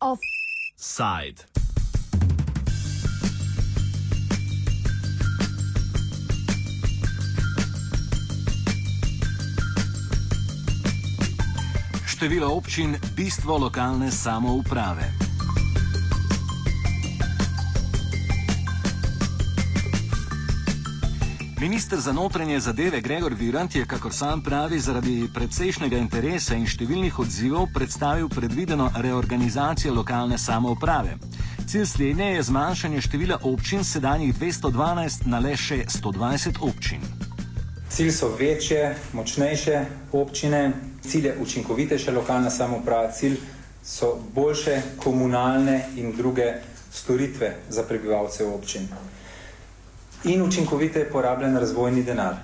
[0.00, 1.48] Offside.
[12.06, 15.21] Število občin, bistvo lokalne samouprave.
[21.62, 27.20] Ministr za notranje zadeve Gregor Virant je, kakor sam pravi, zaradi precejšnjega interesa in številnih
[27.22, 31.14] odzivov predstavil predvideno reorganizacijo lokalne samouprave.
[31.70, 37.06] Cilj slednje je zmanjšanje števila občin sedanjih 212 na le še 120 občin.
[37.94, 38.82] Cilj so večje,
[39.14, 39.84] močnejše
[40.18, 40.64] občine,
[41.06, 43.38] cilj je učinkovitejša lokalna samouprava, cilj
[43.86, 46.56] so boljše komunalne in druge
[46.90, 48.90] storitve za prebivalce občin
[50.24, 52.34] in učinkovite porabljen razvojni denar.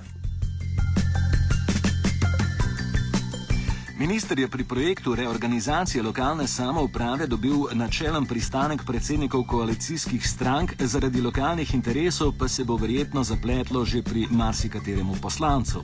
[3.98, 11.74] Minister je pri projektu reorganizacije lokalne samouprave dobil načelen pristanek predsednikov koalicijskih strank, zaradi lokalnih
[11.74, 15.82] interesov pa se bo verjetno zapletlo že pri marsikateremu poslancu.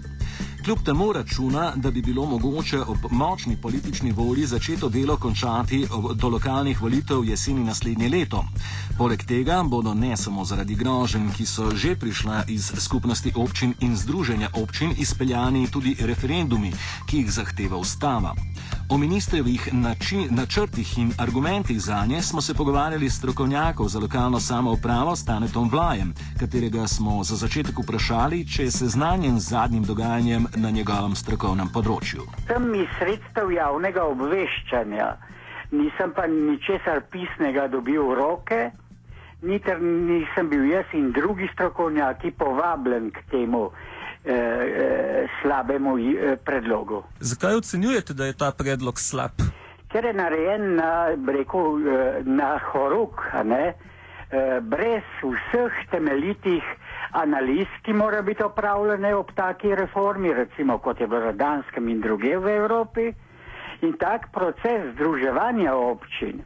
[0.65, 6.29] Kljub temu računa, da bi bilo mogoče ob močni politični volji začeto delo končati do
[6.29, 8.45] lokalnih volitev jeseni naslednje leto.
[8.99, 13.97] Poleg tega bodo ne samo zaradi groženj, ki so že prišla iz skupnosti občin in
[13.97, 16.73] združenja občin, izpeljani tudi referendumi,
[17.07, 18.35] ki jih zahteva ustava.
[18.89, 19.69] O ministrevih
[20.31, 26.15] načrtih in argumentih za nje smo se pogovarjali s strokovnjakom za lokalno samoupravo Stanetom Vlajem,
[26.41, 32.27] katerega smo za začetek vprašali, če je seznanjen z zadnjim dogajanjem na njegovem strokovnem področju.
[32.49, 35.09] Sem iz sredstev javnega obveščanja,
[35.75, 38.61] nisem pa ničesar pisnega dobil v roke,
[39.43, 43.69] niti nisem bil jaz in drugi strokovnjaki povabljen k temu.
[44.25, 47.03] Eh, eh, slabemu eh, predlogu.
[47.21, 49.37] Zakaj ocenjujete, da je ta predlog slab?
[49.93, 51.85] Ker je narejen na, rekel,
[52.25, 53.75] na horuk, ne,
[54.65, 56.65] brez vseh temeljitih
[57.15, 62.01] analiz, ki mora biti opravljene ob taki reformi, recimo kot je bilo v Danskem in
[62.01, 63.13] druge v Evropi.
[63.83, 66.43] In tak proces združevanja občin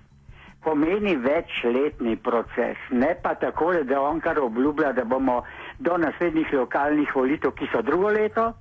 [0.65, 5.43] pomeni večletni proces, ne pa tako, da on kar obljublja, da bomo
[5.79, 8.53] do naslednjih lokalnih volitev, ki so drugo leto,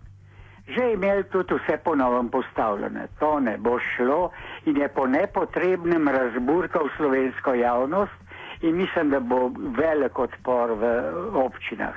[0.68, 3.08] že imeli tudi vse ponovno postavljene.
[3.20, 4.30] To ne bo šlo
[4.66, 8.27] in je po nepotrebnem razburkal slovensko javnost
[8.62, 10.92] in mislim, da bo velik odpor v
[11.38, 11.96] občinah.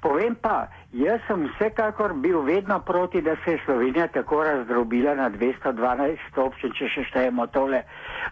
[0.00, 5.30] Povem pa, jaz sem vsekakor bil vedno proti, da se je Slovenija tako razdrobila na
[5.30, 7.82] 212 občin, če še štejemo tole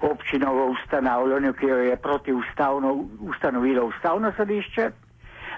[0.00, 4.90] občino v ustanavljanju, ki jo je proti ustavno, ustanovilo ustavno sodišče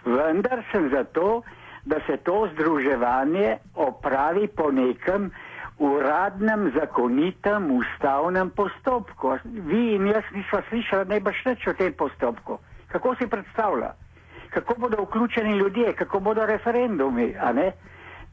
[0.05, 1.43] vendar sem za to,
[1.85, 5.31] da se to združevanje opravi po nekem
[5.79, 9.39] uradnem, zakonitem, ustavnem postopku.
[9.45, 12.59] Vi in jaz nismo slišali najbrž več o tem postopku.
[12.89, 13.93] Kako si predstavlja?
[14.51, 17.35] Kako bodo vključeni ljudje, kako bodo referendumi?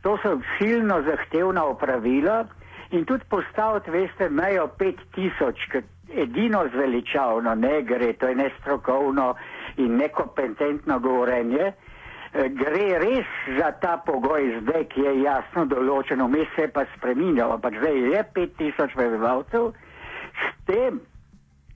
[0.01, 2.45] To so silno zahtevna opravila
[2.91, 5.81] in tudi postaviti, veste, mejo 5000,
[6.13, 9.33] edino zveličavno ne gre, to je nestrokovno,
[9.77, 11.71] in nekompetentno govorenje,
[12.35, 17.53] gre res za ta pogoj zdaj, ki je jasno določen, vmes se je pa spremenil,
[17.55, 19.69] ampak zdaj je 5000 prebivalcev,
[20.35, 20.99] s tem,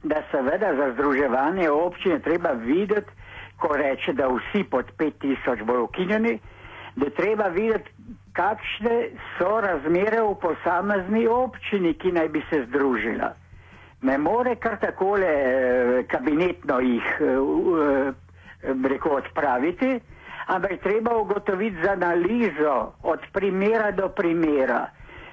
[0.04, 3.12] da seveda za združevanje občine treba videti,
[3.60, 6.40] ko reče, da vsi pod 5000 bojo ukinjeni,
[6.96, 7.92] da treba videti,
[8.34, 13.34] kakšne so razmere v posamezni občini, ki naj bi se združila.
[14.02, 20.00] Ne more kar takole eh, kabinetno jih eh, eh, reko odpraviti,
[20.50, 24.90] ampak treba ugotoviti z analizo od primera do primera,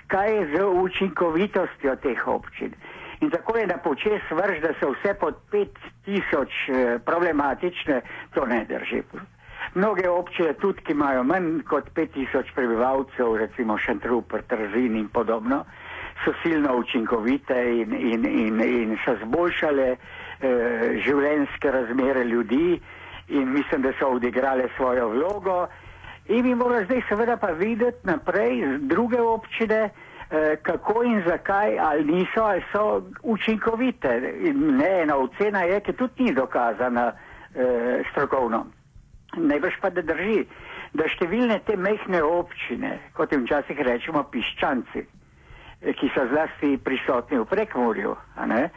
[0.06, 2.74] kaj je z učinkovitostjo teh občin.
[3.20, 8.00] In tako je na počes vrš, da so vse pod 5000 problematične,
[8.34, 9.02] to ne drži.
[9.74, 15.64] Mnoge občine tudi, ki imajo manj kot 5000 prebivalcev, recimo Šentrupr, Trzin in podobno,
[16.24, 19.98] so silno učinkovite in, in, in, in so zboljšale eh,
[21.04, 22.80] življenjske razmere ljudi
[23.28, 25.66] in mislim, da so odigrale svojo vlogo.
[26.28, 29.90] In bi morali zdaj seveda pa videti naprej druge občine,
[30.30, 34.34] eh, kako in zakaj ali niso, ali so učinkovite.
[34.40, 37.12] In ne, ena ocena je, ki tudi ni dokazana
[37.54, 38.66] eh, strokovno.
[39.36, 40.46] Najbrž pa da drži,
[40.94, 45.04] da številne te mehne občine, kot jim včasih rečemo piščanci,
[45.98, 48.68] ki so zlasti prisotni v prekmorju, e,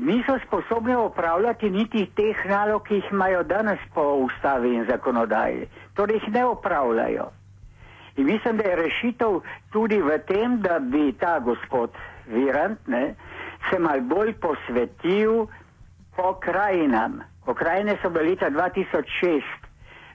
[0.00, 5.68] niso sposobni upravljati niti teh nalog, ki jih imajo danes po ustavi in zakonodaji.
[5.94, 7.30] Torej jih ne upravljajo.
[8.16, 9.40] In mislim, da je rešitev
[9.72, 11.90] tudi v tem, da bi ta gospod
[12.26, 13.14] Virant ne,
[13.70, 15.46] se mal bolj posvetil
[16.16, 17.20] pokrajinam.
[17.46, 19.42] Pokrajine so bile leta 2006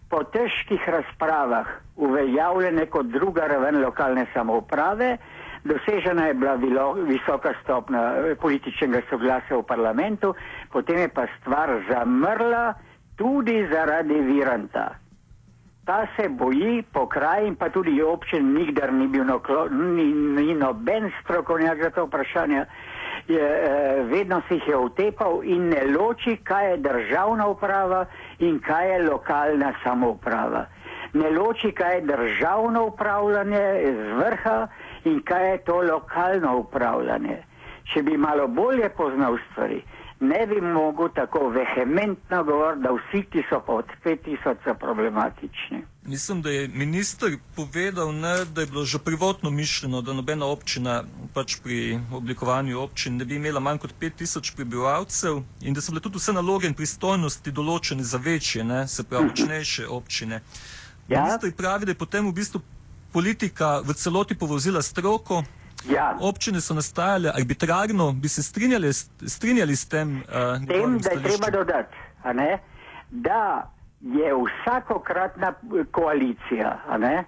[0.10, 5.18] po težkih razpravah uveljavljene kot druga raven lokalne samouprave,
[5.64, 10.36] dosežena je bila vilo, visoka stopna eh, političnega soglasja v parlamentu,
[10.72, 12.74] potem je pa stvar zamrla
[13.16, 14.96] tudi zaradi Viranta.
[15.86, 21.82] Ta se boji pokrajin, pa tudi občin, nikdar ni bil noklo, ni, ni noben strokovnjak
[21.84, 22.66] za to vprašanje
[23.28, 28.06] je, eh, vedno se jih je utepal in ne loči, kaj je državna uprava
[28.40, 30.66] in kaj je lokalna samouprava.
[31.14, 34.68] Ne loči, kaj je državno upravljanje z vrha
[35.06, 37.44] in kaj je to lokalno upravljanje.
[37.94, 39.82] Če bi malo bolje poznal stvari,
[40.24, 45.84] ne bi mogel tako vehementno govoriti, da vsi, ki so pod 5000, so problematični.
[46.06, 51.04] Mislim, da je minister povedal, ne, da je bilo že prvotno mišljeno, da nobena občina
[51.34, 56.02] pač pri oblikovanju občin ne bi imela manj kot 5000 prebivalcev in da so bile
[56.02, 60.42] tudi vse naloge in pristojnosti določene za večje, ne, se pravi, močnejše občine.
[61.08, 61.24] Ja.
[61.24, 62.62] Minister pravi, da je potem v bistvu
[63.14, 65.44] politika v celoti povozila stroko.
[65.90, 66.18] Ja.
[66.20, 68.94] Občine so nastajale arbitrarno, bi se strinjali,
[69.28, 70.24] strinjali s tem?
[70.28, 71.96] Uh, tem, da je treba dodati,
[73.12, 73.72] da
[74.02, 75.54] je vsakokratna
[75.92, 77.26] koalicija ne,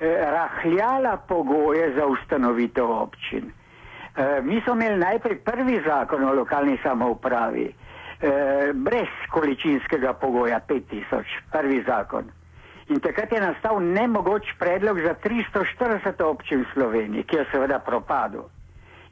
[0.00, 3.52] eh, rahljala pogoje za ustanovitev občin.
[4.16, 7.74] E, mi smo imeli najprej prvi zakon o lokalni samoupravi,
[8.20, 12.24] e, brez količinskega pogoja 5000, prvi zakon.
[12.88, 18.44] In takrat je nastal nemogoč predlog za 340 občin v Sloveniji, ki je seveda propadel.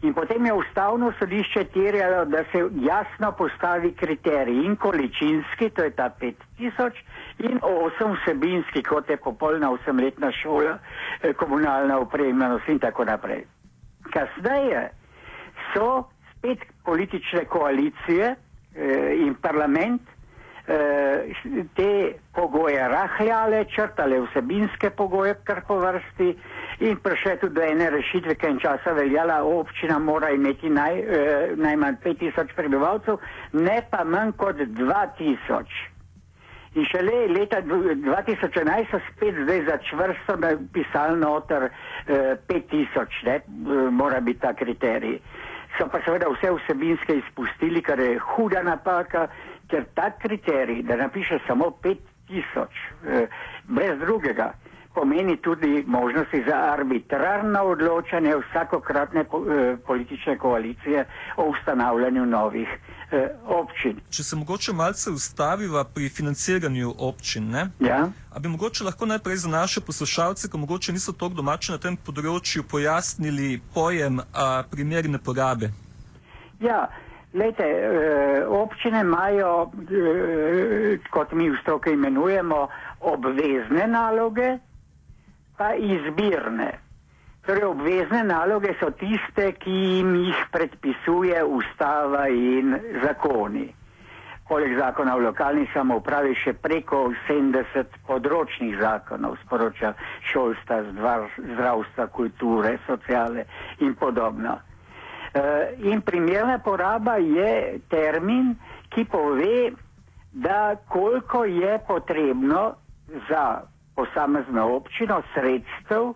[0.03, 5.91] In potem je ustavno sodišče terjalo, da se jasno postavi kriterij in količinski, to je
[5.91, 6.91] ta 5000,
[7.39, 10.79] in osem vsebinski, kot je popolna osemletna šola,
[11.23, 13.45] eh, komunalna opremljenost in tako naprej.
[14.11, 14.91] Kasneje
[15.73, 18.35] so spet politične koalicije
[18.75, 20.03] eh, in parlament
[21.77, 26.37] te pogoje rahljale, črtale vsebinske pogoje kar po vrsti
[26.81, 31.55] in prišle tudi do ene rešitve, ki je časa veljala, občina mora imeti naj, eh,
[31.57, 33.19] najmanj 5000 prebivalcev,
[33.53, 35.89] ne pa manj kot 2000.
[36.75, 43.91] In šele leta 2011 so spet zdaj za čvrsto napisali noter eh, 5000, ne, eh,
[43.91, 45.19] mora biti ta kriterij.
[45.79, 49.29] So pa seveda vse vsebinske izpustili, kar je huda napaka
[49.73, 52.67] ker ta kriterij, da napiše samo 5000,
[53.07, 53.27] eh,
[53.69, 54.53] brez drugega,
[54.95, 61.05] pomeni tudi možnosti za arbitrarno odločanje vsakokratne eh, politične koalicije
[61.37, 62.69] o ustanavljanju novih
[63.11, 64.01] eh, občin.
[64.11, 67.67] Če se mogoče malce ustaviva pri financiranju občin, ne?
[67.81, 68.09] Ja.
[68.35, 71.97] A bi mogoče lahko najprej za naše poslušalce, ko mogoče niso tako domači na tem
[71.97, 75.73] področju, pojasnili pojem a, primerne porabe?
[76.61, 76.89] Ja.
[77.33, 82.69] Lejte, eh, občine imajo, eh, kot mi v stroke imenujemo,
[83.01, 84.59] obvezne naloge,
[85.57, 86.73] pa izbirne.
[87.47, 93.73] Torej, obvezne naloge so tiste, ki jim jih predpisuje ustava in zakoni.
[94.49, 99.95] Poleg zakona o lokalni samoupravi še preko 70 področnih zakonov, sporoča
[100.29, 100.83] šolstva,
[101.39, 103.47] zdravstva, kulture, sociale
[103.81, 104.59] in podobno.
[105.33, 105.41] Uh,
[105.89, 108.55] in primerna poraba je termin,
[108.93, 109.73] ki pove,
[110.33, 112.75] da koliko je potrebno
[113.29, 113.63] za
[113.95, 116.13] posamezno občino sredstev,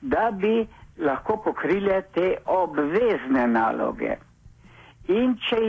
[0.00, 0.66] da bi
[0.98, 4.16] lahko pokrile te obvezne naloge.
[5.08, 5.60] In če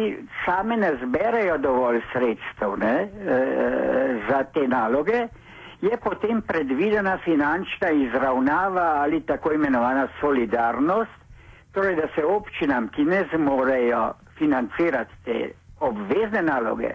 [0.46, 3.38] same ne zberejo dovolj sredstev ne, e,
[4.30, 5.28] za te naloge,
[5.82, 11.21] je potem predvidena finančna izravnava ali tako imenovana solidarnost,
[11.72, 16.92] Torej, da se občinam, ki ne zmorejo financirati te obvezne naloge,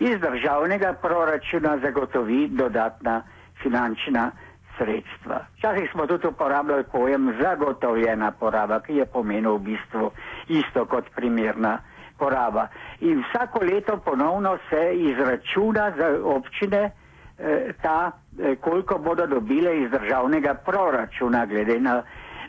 [0.00, 3.22] iz državnega proračuna zagotovi dodatna
[3.62, 4.30] finančna
[4.78, 5.40] sredstva.
[5.56, 10.10] Včasih smo tudi uporabljali pojem zagotovljena poraba, ki je pomenil v bistvu
[10.48, 11.78] isto kot primerna
[12.18, 12.66] poraba.
[13.00, 16.90] In vsako leto ponovno se izračuna za občine
[17.38, 22.02] eh, ta, eh, koliko bodo dobile iz državnega proračuna, glede na.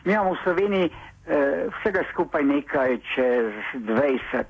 [0.04, 0.90] Mi imamo v Sloveniji
[1.26, 4.44] vsega skupaj nekaj čez 20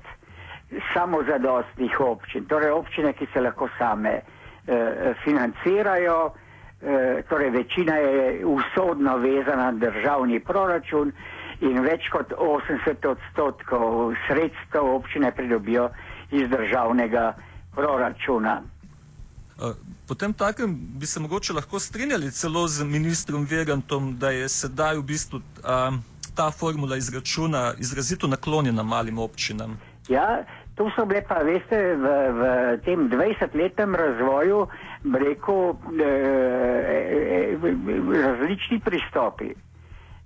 [0.93, 6.31] samozadostnih občin, torej občine, ki se lahko same eh, financirajo,
[6.81, 11.11] eh, torej večina je usodno vezana na državni proračun
[11.61, 15.89] in več kot 80 odstotkov sredstev občine pridobijo
[16.31, 17.33] iz državnega
[17.75, 18.61] proračuna.
[20.07, 25.03] Potem takem bi se mogoče lahko strinjali celo z ministrom Vegantom, da je sedaj v
[25.03, 25.91] bistvu a,
[26.35, 29.79] ta formula izračuna izrazito naklonjena malim občinam.
[30.09, 30.43] Ja,
[30.75, 32.05] to so bile pa, veste, v,
[32.39, 32.41] v
[32.85, 34.67] tem 20-letnem razvoju,
[35.13, 36.13] rekel, e,
[36.93, 36.99] e,
[37.53, 39.53] e, različni pristopi.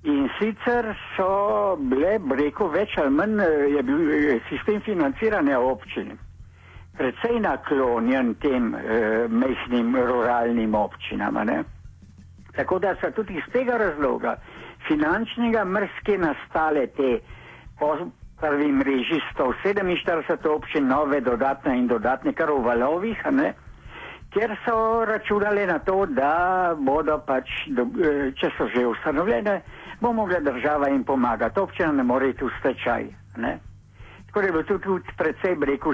[0.03, 3.41] In sicer so bile, rekel, več ali manj
[3.75, 4.05] je bil
[4.49, 6.13] sistem financiranja občin
[6.97, 11.39] precej naklonjen tem eh, mehkim ruralnim občinam.
[11.45, 11.63] Ne?
[12.55, 14.37] Tako da so tudi iz tega razloga
[14.87, 17.19] finančnega mrske nastale te
[18.39, 23.53] prvi mreži 147 občin, nove dodatne in dodatne, kar v valovih, ne?
[24.35, 29.61] kjer so računali na to, da bodo pač, eh, če so že ustanovljene,
[30.01, 31.59] bo mogla država jim pomagati.
[31.59, 33.05] Občina ne more iti v stečaj.
[33.37, 33.59] Ne?
[34.27, 35.93] Tako da je bilo tudi predvsej breku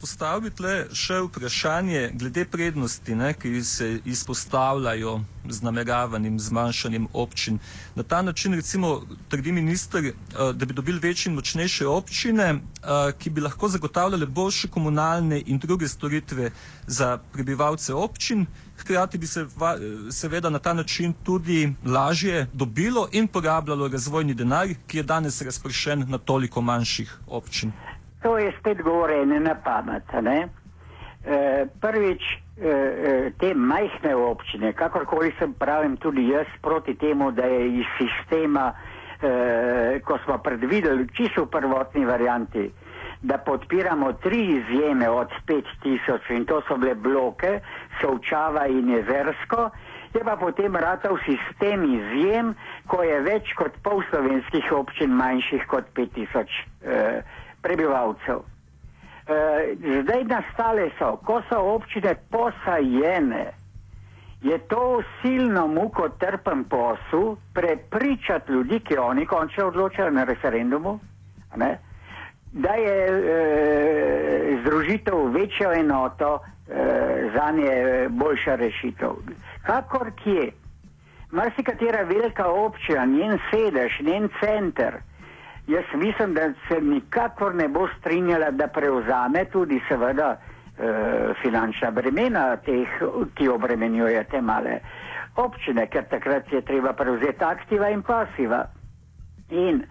[0.00, 0.20] špekulacije.
[0.20, 7.58] Postaviti le še vprašanje glede prednosti, ne, ki se izpostavljajo z nameravanim zmanjšanjem občin.
[7.94, 13.12] Na ta način, recimo, trdi minister, eh, da bi dobili večje in močnejše občine, eh,
[13.18, 16.50] ki bi lahko zagotavljale boljše komunalne in druge storitve
[16.86, 18.46] za prebivalce občin,
[18.78, 19.46] hkrati bi se
[20.10, 26.04] seveda na ta način tudi lažje dobilo in porabljalo razvojni denar, ki je danes razpršen
[26.08, 27.72] na toliko manjših občin.
[28.22, 30.04] To je spet govorjenje na pamet.
[30.12, 32.22] E, prvič,
[32.56, 37.86] e, e, te majhne občine, kakorkoli sem pravim tudi jaz proti temu, da je iz
[37.98, 38.72] sistema,
[39.20, 42.70] e, ko smo predvideli čisto v prvotni varianti,
[43.22, 47.60] da podpiramo tri izjeme od 5000 in to so bile bloke,
[48.00, 49.70] Sovčava in Jezersko,
[50.14, 52.54] je pa potem ratal sistem izjem,
[52.86, 56.48] ko je več kot pol slovenskih občin manjših kot 5000
[56.82, 57.22] eh,
[57.62, 58.40] prebivalcev.
[59.30, 63.52] Eh, zdaj nastale so, ko so občine posajene,
[64.42, 70.98] je to silno muko trpen posel prepričati ljudi, ki oni končno odločajo na referendumu,
[71.56, 71.78] ne?
[72.52, 79.10] da je e, združitev večjo enoto e, za nje boljša rešitev.
[79.62, 80.50] Kakor kje,
[81.30, 84.94] marsikatera velika občina, njen sedež, njen center,
[85.66, 92.56] jaz mislim, da se nikakor ne bo strinjala, da prevzame tudi seveda e, finančna bremena
[92.56, 92.88] teh,
[93.34, 94.80] ki obremenjuje te male
[95.36, 98.64] občine, ker takrat je treba prevzeti aktiva in pasiva.
[99.50, 99.84] In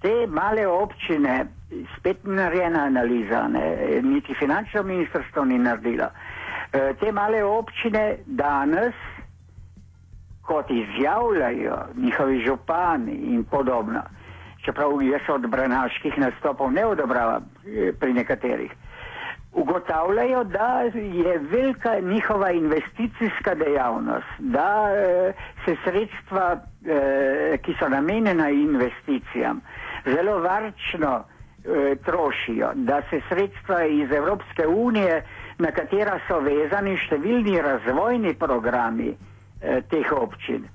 [0.00, 1.46] te male občine,
[1.96, 6.10] spet ni narejena analiza, ne, niti finančno ministrstvo ni naredilo.
[6.72, 8.94] E, te male občine danes,
[10.46, 14.02] kot izjavljajo njihovi župani in podobno,
[14.66, 18.72] čeprav jaz od branaških nastopov ne odobravam e, pri nekaterih,
[19.52, 25.32] ugotavljajo, da je velika njihova investicijska dejavnost, da e,
[25.64, 26.48] se sredstva,
[26.86, 26.98] e,
[27.58, 29.60] ki so namenjena investicijam,
[30.06, 31.24] zelo varčno
[32.04, 35.22] trošijo, da se sredstva iz Evropske unije,
[35.58, 39.16] na katera so vezani številni razvojni programi
[39.90, 40.68] teh občin,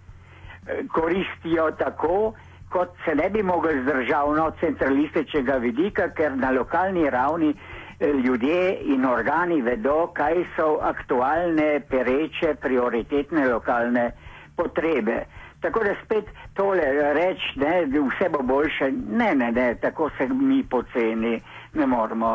[0.92, 2.34] koristijo tako,
[2.72, 8.78] kot se ne bi mogli z državno centralističnega vidika, ker na lokalni ravni e, ljudje
[8.96, 14.12] in organi vedo, kaj so aktualne, pereče, prioritetne lokalne
[14.58, 15.24] potrebe.
[15.62, 20.64] Tako da spet tole reči, da vse bo boljše, ne, ne, ne, tako se mi
[20.64, 21.42] poceni
[21.74, 22.32] ne moramo.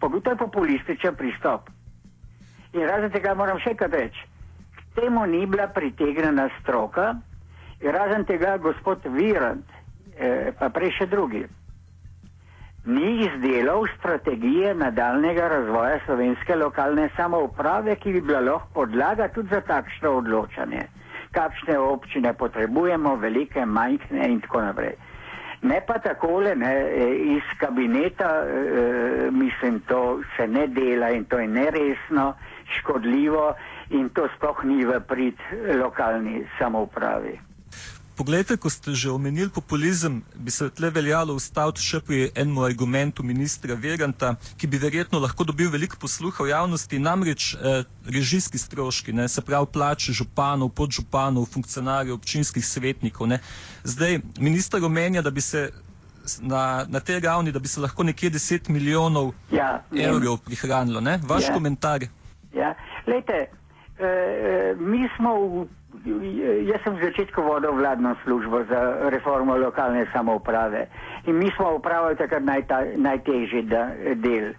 [0.00, 1.70] Uh, to je populističen pristop.
[2.72, 4.28] In razen tega moram še kaj reči.
[4.76, 7.14] K temu ni bila pritegnjena stroka,
[7.82, 9.64] razen tega gospod Virant,
[10.18, 11.46] eh, pa prej še drugi,
[12.84, 19.60] ni izdelal strategije nadaljnega razvoja slovenske lokalne samouprave, ki bi bila lahko podlaga tudi za
[19.60, 20.88] takšno odločanje
[21.30, 24.94] kakšne občine potrebujemo, velike, majhne in tako naprej.
[25.62, 27.06] Ne pa takole, ne, e,
[27.36, 32.34] iz kabineta, e, mislim, to se ne dela in to je neresno,
[32.78, 33.54] škodljivo
[33.90, 35.36] in to sploh ni v prid
[35.82, 37.49] lokalni samoupravi.
[38.20, 43.24] Poglejte, ko ste že omenili populizem, bi se tle veljalo ustaviti še pri enem argumentu
[43.24, 49.14] ministra Veranta, ki bi verjetno lahko dobil veliko posluha v javnosti, namreč eh, režijski stroški,
[49.16, 53.30] ne, se pravi plače županov, podžupanov, funkcionarjev, občinskih svetnikov.
[53.32, 53.40] Ne.
[53.88, 55.70] Zdaj, minister omenja, da bi se
[56.44, 61.00] na, na tej ravni, da bi se lahko nekje 10 milijonov ja, evrov prihranilo.
[61.00, 61.16] Ne.
[61.24, 61.56] Vaš ja.
[61.56, 62.04] komentar?
[62.52, 62.74] Ja,
[63.08, 63.46] lejte,
[64.78, 65.66] mi smo, v,
[66.66, 68.80] jaz sem v začetku vodil vladno službo za
[69.10, 70.86] reformo lokalne samouprave
[71.26, 74.54] in mi smo upravili takrat najta, najtežji da, del.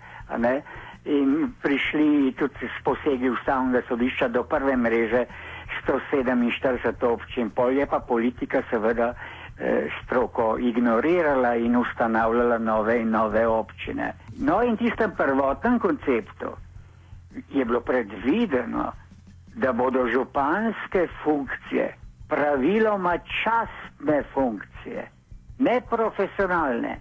[1.06, 5.26] In prišli tudi s posegi ustavnega sodišča do prve mreže
[5.88, 9.14] 147 občin, pol je pa politika seveda
[9.58, 14.14] eh, stroko ignorirala in ustanavljala nove in nove občine.
[14.38, 16.54] No in tistem prvotnem konceptu
[17.50, 18.92] je bilo predvideno,
[19.56, 21.96] da bodo županske funkcije
[22.32, 25.08] praviloma častne funkcije,
[25.60, 27.00] ne profesionalne.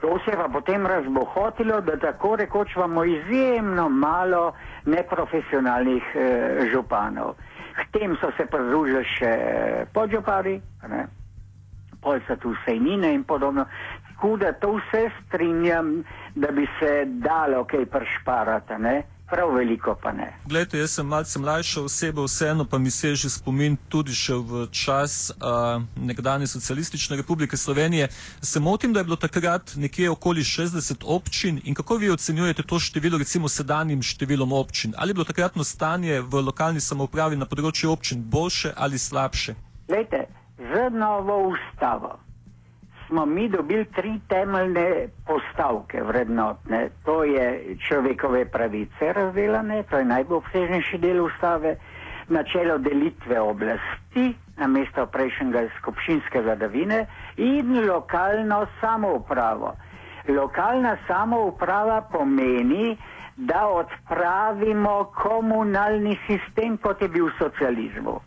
[0.00, 4.52] To se je pa potem razbohotilo, da tako rekoč imamo izjemno malo
[4.84, 7.34] neprofesionalnih eh, županov.
[7.74, 9.32] K tem so se pridružili še
[9.94, 10.60] podžupari,
[12.02, 13.64] pol so tu sejnine in podobno.
[14.08, 16.04] Tako da to vse strinjam,
[16.34, 18.74] da bi se dalo kaj pršparati
[19.30, 20.32] prav veliko pa ne.
[20.46, 24.66] Glede, jaz sem malce mlajša oseba, vseeno pa mi se že spomin tudi še v
[24.70, 28.08] čas uh, nekdanje socialistične republike Slovenije.
[28.42, 32.78] Se motim, da je bilo takrat nekje okoli 60 občin in kako vi ocenjujete to
[32.78, 34.94] število recimo sedanjim številom občin?
[34.96, 39.54] Ali je bilo takratno stanje v lokalni samoupravi na področju občin boljše ali slabše?
[39.88, 40.26] Glejte,
[40.58, 42.23] z novo ustavo
[43.06, 46.88] smo mi dobili tri temeljne postavke vrednotne.
[47.04, 51.76] To je človekove pravice razdelane, to je najobsežnejši del ustave,
[52.28, 57.06] načelo delitve oblasti na mesto prejšnjega skupščinske vladavine
[57.36, 59.74] in lokalno samoupravo.
[60.28, 62.96] Lokalna samouprava pomeni,
[63.36, 68.20] da odpravimo komunalni sistem, kot je bil v socializmu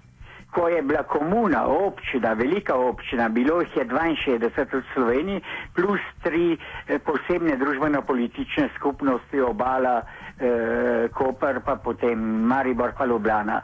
[0.51, 5.41] ko je bila komuna, občina, velika občina, bilo jih je 62 v Sloveniji,
[5.75, 10.01] plus tri eh, posebne družbeno-politične skupnosti, obala,
[10.39, 13.61] eh, Koper, pa potem Maribor, pa Ljubljana.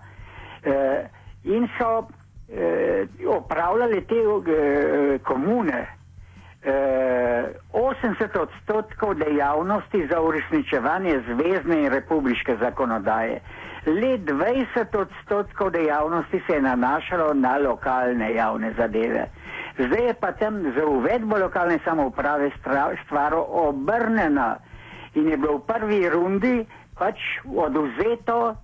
[0.63, 1.10] Eh,
[1.44, 2.08] in so
[2.50, 5.88] eh, opravljali te eh, komune.
[6.63, 7.60] 80
[8.24, 13.40] eh, odstotkov dejavnosti za uresničevanje zvezdne in republiške zakonodaje
[13.86, 19.28] le 20 odstotkov dejavnosti se je nanašalo na lokalne javne zadeve.
[19.78, 22.52] Zdaj je pa tam za uvedbo lokalne samouprave
[23.06, 24.56] stvar obrnjena
[25.15, 26.65] in je bilo v prvi rundi
[26.98, 27.17] pač
[27.58, 28.56] oduzeto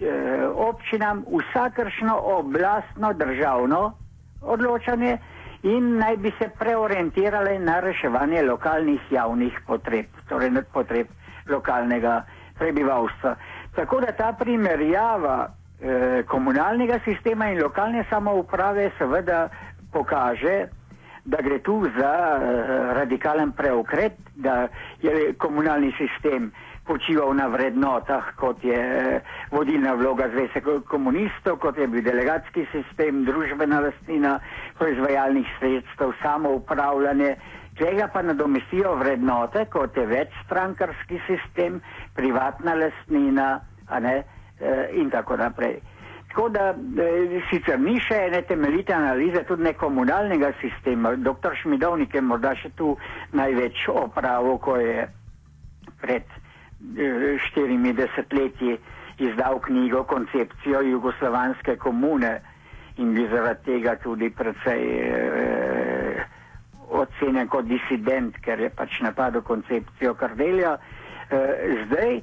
[0.00, 3.92] eh, občinam vsakršno oblastno državno
[4.42, 5.18] odločanje
[5.62, 11.06] in naj bi se preorientirale na reševanje lokalnih javnih potreb, torej potreb
[11.48, 12.24] lokalnega
[12.58, 13.36] prebivalstva.
[13.74, 15.48] Tako da ta primerjava
[15.80, 19.48] eh, komunalnega sistema in lokalne samouprave seveda
[19.92, 20.66] pokaže,
[21.24, 24.68] da gre tu za eh, radikalen preokret, da
[25.02, 26.52] je komunalni sistem
[26.86, 33.24] počival na vrednotah, kot je eh, vodilna vloga zveze komunistov, kot je bil delegatski sistem,
[33.24, 34.38] družbena lastnina,
[34.78, 37.36] proizvajalnih sredstev, samoupravljanje.
[37.74, 41.80] Tega pa nadomestijo vrednote, kot je večstrankarski sistem,
[42.14, 43.48] privatna lastnina
[44.00, 44.22] ne,
[44.60, 45.80] e, in tako naprej.
[46.28, 51.16] Tako da e, sicer ni še ene temeljite analize, tudi ne komunalnega sistema.
[51.16, 52.94] Doktor Šmidovnik je morda še tu
[53.32, 55.08] največ opravil, ko je
[56.02, 58.78] pred e, štirimi desetletji
[59.18, 62.36] izdal knjigo Koncepcijo jugoslovanske komune
[63.02, 64.86] in bi zaradi tega tudi predvsej.
[65.10, 65.83] E,
[66.94, 70.76] ocenjen kot disident, ker je pač napadel koncepcijo Kardelja.
[71.30, 71.38] E,
[71.84, 72.22] zdaj e,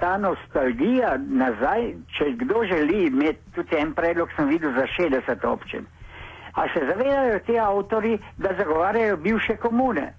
[0.00, 5.86] ta nostalgija nazaj, če kdo želi imeti tudi en predlog, sem videl za 60 občin.
[6.56, 10.12] A se zavedajo ti avtori, da zagovarjajo bivše komune?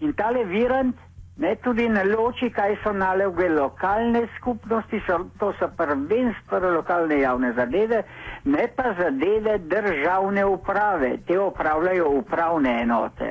[0.00, 0.96] In tale virant
[1.36, 7.52] Ne, tudi ne loči, kaj so naloge lokalne skupnosti, so, to so prvenstveno lokalne javne
[7.52, 8.02] zadeve,
[8.44, 13.30] ne pa zadeve državne uprave, te upravljajo upravne enote.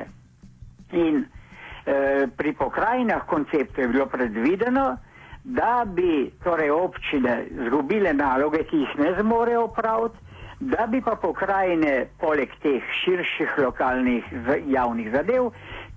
[0.92, 1.94] In e,
[2.36, 4.96] pri pokrajinah konceptu je bilo predvideno,
[5.44, 10.18] da bi torej občine zgubile naloge, ki jih ne zmorejo upraviti,
[10.60, 14.24] da bi pa pokrajine poleg teh širših lokalnih
[14.66, 15.48] javnih zadev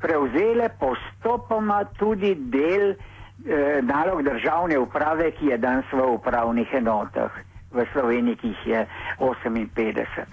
[0.06, 7.34] prevzele postopoma tudi del eh, nalog državne uprave, ki je danes v upravnih enotah
[7.74, 8.88] v Sloveniji, ki jih je
[9.20, 10.26] 58.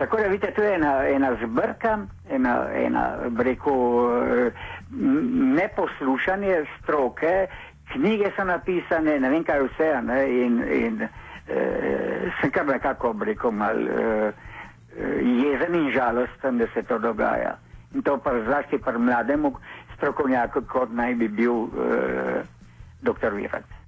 [0.00, 1.98] Tako da vidite, to je ena, ena zbrka,
[2.30, 3.74] ena, ena breko,
[4.24, 4.52] eh,
[5.60, 7.46] neposlušanje stroke,
[7.92, 13.52] knjige so napisane, ne vem kaj vse, ne, in, in eh, sem kar nekako breko
[13.52, 14.32] mal eh,
[15.20, 19.52] jezen in žalosten, da se to dogaja in to pa zlasti pri mlademu
[19.96, 22.40] strokovnjaku, kot naj bi bil uh, eh,
[23.04, 23.34] dr.
[23.36, 23.81] Virat.